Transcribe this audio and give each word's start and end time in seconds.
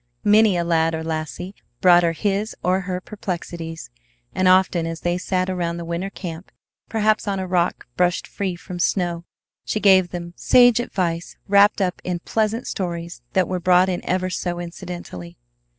Many 0.23 0.57
a 0.57 0.63
lad 0.63 0.95
or 0.95 1.03
lassie 1.03 1.53
brought 1.79 2.01
her 2.01 2.13
his 2.13 2.55
or 2.63 2.81
her 2.89 2.99
perplexities; 2.99 3.91
and 4.33 4.47
often 4.47 4.87
as 4.87 5.01
they 5.01 5.19
sat 5.19 5.47
around 5.47 5.77
the 5.77 5.85
winter 5.85 6.09
camp, 6.09 6.51
perhaps 6.89 7.27
on 7.27 7.37
a 7.39 7.45
rock 7.45 7.85
brushed 7.97 8.25
free 8.25 8.55
from 8.55 8.79
snow, 8.79 9.25
she 9.63 9.79
gave 9.79 10.09
them 10.09 10.33
sage 10.35 10.79
advice 10.79 11.37
wrapped 11.47 11.81
up 11.81 12.01
in 12.03 12.17
pleasant 12.17 12.65
stories 12.65 13.21
that 13.33 13.47
were 13.47 13.59
brought 13.59 13.89
in 13.89 14.03
ever 14.03 14.31
so 14.31 14.59
incidentally. 14.59 15.37